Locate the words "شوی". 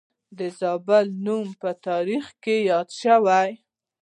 3.01-3.49